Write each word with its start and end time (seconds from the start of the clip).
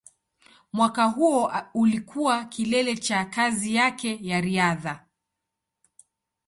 Mwaka 0.73 1.05
huo 1.05 1.51
ulikuwa 1.73 2.45
kilele 2.45 2.97
cha 2.97 3.25
kazi 3.25 3.75
yake 3.75 4.19
ya 4.21 4.41
riadha. 4.41 5.05